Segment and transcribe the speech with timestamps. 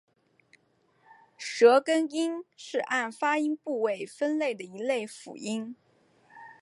[1.37, 5.75] 舌根音是按发音部位分类的一类辅音。